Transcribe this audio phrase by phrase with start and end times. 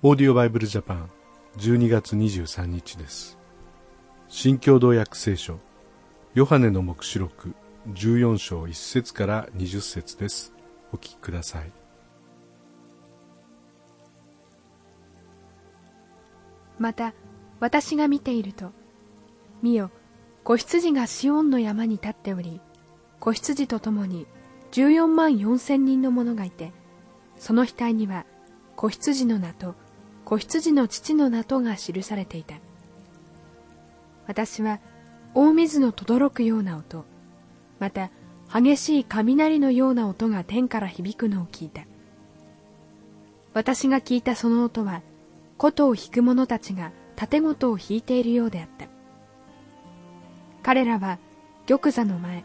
[0.00, 1.10] オーディオバイブルジャパン
[1.56, 3.36] 12月23日です。
[4.28, 5.58] 新共同訳聖書
[6.34, 7.52] ヨハネの目視録
[7.88, 10.52] 14章1節から20節です。
[10.92, 11.72] お聞きください。
[16.78, 17.12] また
[17.58, 18.70] 私が見ていると
[19.62, 19.90] 見よ
[20.44, 22.60] 子羊がシオンの山に立っており
[23.18, 24.28] 子羊と共に
[24.70, 26.72] 14万4千人の者がいて
[27.36, 28.26] その額には
[28.76, 29.74] 子羊の名と
[30.28, 32.56] 子羊の父の名とが記されていた。
[34.26, 34.78] 私は
[35.32, 37.06] 大水の轟くような音
[37.78, 38.10] また
[38.52, 41.86] 激しい雷のような音が天から響くのを聞いた。
[43.54, 45.00] 私が聞いたその音は
[45.56, 48.86] 琴を弾く者たちが盾琴を弾いているようであった。
[50.62, 51.18] 彼らは
[51.66, 52.44] 玉座の前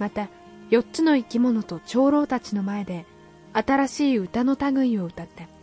[0.00, 0.28] また
[0.68, 3.06] 四つの生き物と長老たちの前で
[3.52, 5.53] 新しい歌の類を歌った。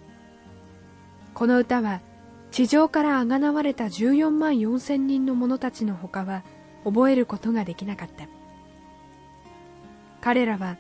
[1.34, 2.02] この歌は
[2.52, 6.43] 地上からあがなわれた14万4千人の者たちの他は
[6.84, 8.27] 覚えることができなかった。
[10.20, 10.77] 彼らは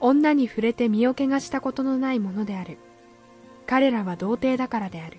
[0.00, 2.78] 女に触れて身を汚したことのないものである。
[3.66, 5.18] 彼らは童貞だからである。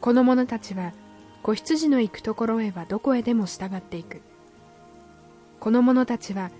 [0.00, 0.92] この者たちは
[1.42, 4.20] 子羊の行くところへはどこへでも従っていく。
[5.60, 6.50] この者たちは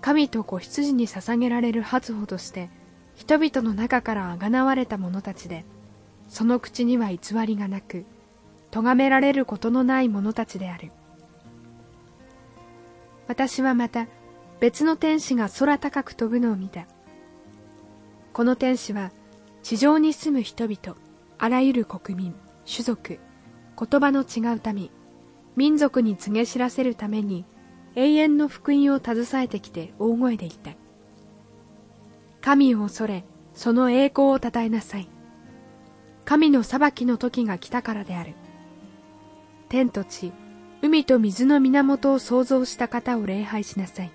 [0.00, 2.70] 神と子羊に捧げられる発歩として
[3.16, 5.64] 人々の中からあがなわれた者たちで
[6.30, 8.06] その口には偽りがなく
[8.70, 10.92] 咎められることのない者たちである。
[13.26, 14.06] 私はまた
[14.60, 16.86] 別の天使が空高く飛ぶのを見た。
[18.32, 19.10] この天使は
[19.64, 20.96] 地上に住む人々
[21.36, 22.34] あらゆる国民
[22.64, 23.18] 種族
[23.76, 24.90] 言葉の違う民
[25.56, 27.44] 民族に告げ知らせるために
[27.96, 30.70] 永遠の福音を携えてきて大声で言った。
[32.40, 35.08] 神を恐れその栄光をたたえなさい。
[36.30, 38.34] 神の裁きの時が来たからである。
[39.68, 40.32] 天と地
[40.80, 44.12] 海と水の源を創造した方を礼拝しなさい。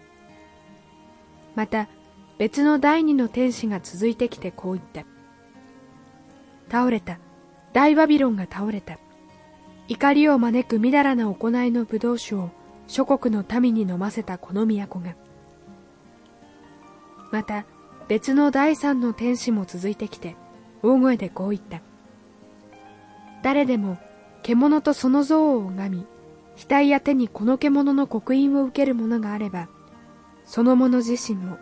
[1.55, 1.89] また
[2.37, 5.03] 別の第二の天使が続いてきてこう言った。
[6.71, 7.19] 倒れた。
[7.73, 8.97] 大バビロンが倒れた。
[9.89, 12.49] 怒りを招くみだらな行いの葡萄酒を
[12.87, 15.15] 諸国の民に飲ませたこの都が。
[17.33, 17.65] また
[18.07, 20.37] 別の第三の天使も続いてきて
[20.81, 21.81] 大声でこう言った。
[23.45, 23.99] 誰でも
[24.41, 26.07] 獣とその像を拝み
[26.57, 29.69] 額や手にこの獣の刻印を受けるものがあれば
[30.45, 31.59] その者自身も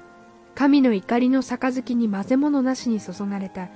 [0.56, 3.68] 神の怒りの杯に混ぜ物なしに注がれた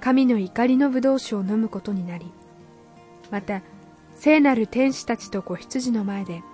[0.00, 2.30] 神の怒りの葡萄酒を飲むことになり
[3.32, 3.62] また
[4.14, 6.44] 聖なる天使たちと子羊の前で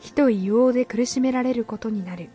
[0.00, 2.28] 火と硫黄で苦しめられることになる。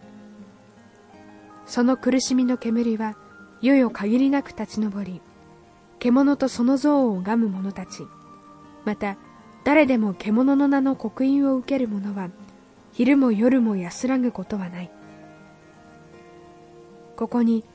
[1.68, 3.16] その苦しみの煙は
[3.62, 5.22] いよいよ限りなく立ち上り
[6.08, 8.08] 獣とその像を拝む者たち。
[8.86, 9.18] また
[9.66, 12.30] 誰でも獣の名の刻印を受ける者は
[12.94, 14.92] 昼も夜も安らぐことはない。
[17.18, 17.66] ここに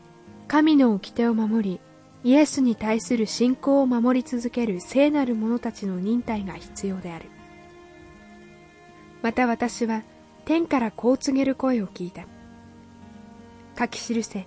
[0.48, 1.80] 神の掟を守り
[2.24, 7.26] イエスに対する信仰を守り続ける聖なる者たちの忍耐が必要である。
[9.20, 10.04] また私は
[10.46, 12.24] 天からこう告げる声を聞いた。
[13.78, 14.46] 書き記せ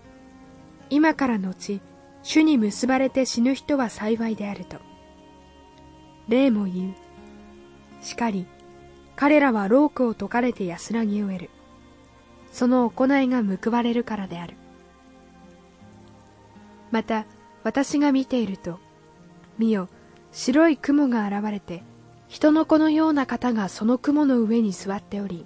[0.89, 1.79] 今から後
[2.25, 4.77] 主に結ばれて死ぬ人は幸いであると。
[6.27, 8.03] 霊も言う。
[8.03, 8.47] しかり
[9.15, 11.49] 彼らはロークを解かれて安らぎを得る。
[12.51, 14.55] その行いが報われるからである。
[16.89, 17.27] また
[17.63, 18.79] 私が見ていると
[19.59, 19.87] 見よ
[20.31, 21.83] 白い雲が現れて
[22.27, 25.45] 人の子のような方がその雲の上に座っており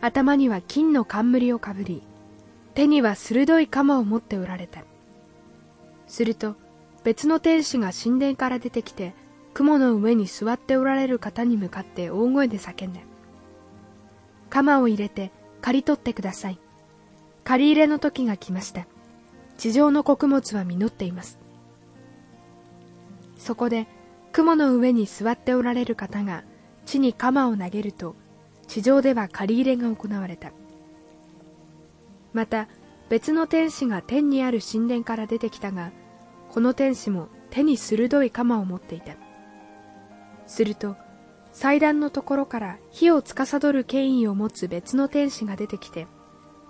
[0.00, 2.02] 頭には金の冠をかぶり
[2.74, 4.84] 手には鋭い鎌を持っておられた。
[6.06, 6.56] すると
[7.04, 9.14] 別の天使が神殿から出てきて
[9.54, 13.00] 雲の上に座っておられる方に向かって大声で叫んだ
[14.50, 15.30] 鎌を入れて
[15.60, 16.58] 刈り取ってください。
[17.44, 18.86] 刈り入れの時が来ました。
[19.56, 21.38] 地上の穀物は実っています。
[23.38, 23.86] そこで
[24.32, 26.44] 雲の上に座っておられる方が
[26.84, 28.16] 地に鎌を投げると
[28.66, 30.52] 地上では刈り入れが行われた。
[32.32, 32.68] また
[33.08, 35.92] 別の天使が天にある神殿から出てきたが
[36.50, 39.14] この天使も手に鋭い鎌を持っていた。
[40.46, 40.96] すると
[41.52, 46.06] 祭壇のところから火を司る権威を持つ別の天使が出てきて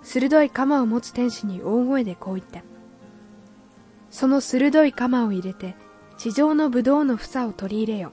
[0.01, 2.63] 鋭い鎌を持つ天使に大声でこう言った。
[4.09, 5.75] その鋭い鎌を入れて
[6.17, 8.11] 地上のブドウの房を取り入れよ。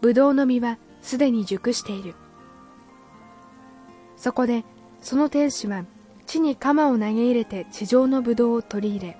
[0.00, 2.14] ブドウの実はすでに熟している。
[4.16, 4.64] そこで
[5.00, 5.84] その天使は
[6.32, 9.18] 地に鎌を投げ入れて地上のブドウを取り入れ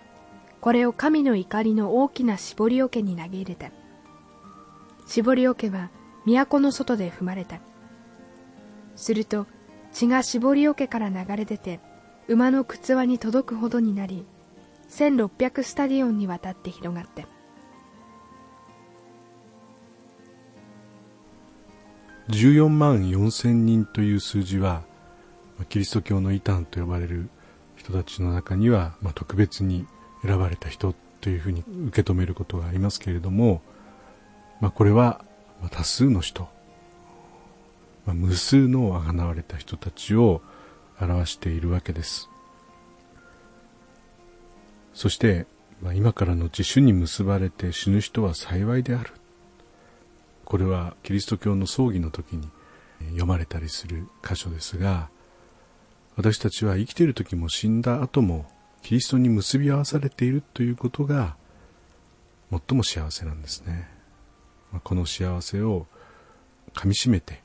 [0.62, 3.70] これを神の怒りの大きな絞り桶に投げ入れた
[5.06, 5.90] 絞り桶は
[6.24, 7.60] 都の外で踏まれた
[8.96, 9.46] すると
[9.92, 11.80] 血が絞り桶から流れ出て
[12.28, 14.24] 馬の靴輪に届くほどになり
[14.88, 17.26] 1600スタディオンにわたって広がって。
[22.30, 24.84] 14万4千人という数字は
[25.68, 27.28] キリスト教の異端と呼ばれる
[27.76, 29.86] 人たちの中には、まあ、特別に
[30.22, 33.62] 選ばれた人というふうに受け止めることがありますけれども、
[34.60, 35.24] まあ、これは
[35.70, 36.48] 多数の人、
[38.06, 40.42] まあ、無数のあがなわれた人たちを
[41.00, 42.28] 表しているわけです。
[44.94, 45.46] そして、
[45.80, 49.10] まあ、今からの自主に結ばれて死ぬ人は幸いである。
[50.44, 52.48] これはキリスト教の葬儀の時に
[53.10, 55.08] 読まれたりする箇所ですが
[56.16, 58.46] 私たちは生きている時も死んだ後も
[58.82, 61.36] キリストに結び合わされているということが
[62.50, 63.88] 最も幸せなんですね。
[64.84, 65.86] この幸せを
[66.74, 67.42] かみしめて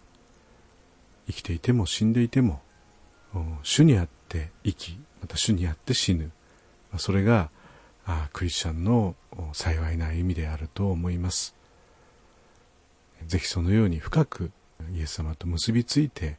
[1.28, 2.62] 生きていても死んでいても
[3.64, 6.32] 主にあって生きまた主にあって死ぬ。
[6.98, 7.50] それが
[8.34, 9.16] クリスチャンの
[9.54, 11.56] 幸いな意味であると思います。
[13.26, 14.52] ぜひそのように深く
[14.94, 16.38] イエス様と結びついて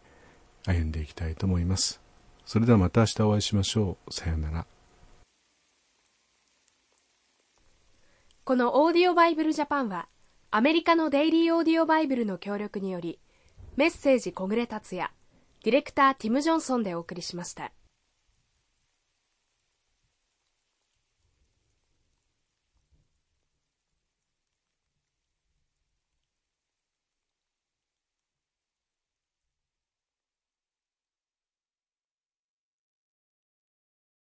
[0.66, 2.00] 歩んでいきたいと思います。
[2.48, 4.10] それではまた明日お会いしましょう。
[4.10, 4.66] さようなら。
[8.42, 10.08] このオーディオバイブルジャパンは
[10.50, 13.18] アメリカのデイリーオーディオバイブルの協力により
[13.76, 15.10] メッセージ小暮達也
[15.62, 17.70] ディレクターティム・ジョンソンでお送りしました。